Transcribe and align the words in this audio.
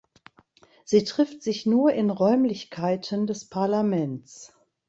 Sie 0.83 1.03
trifft 1.03 1.43
sich 1.43 1.67
nur 1.67 1.93
in 1.93 2.09
Räumlichkeiten 2.09 3.27
des 3.27 3.45
Parlaments. 3.45 4.51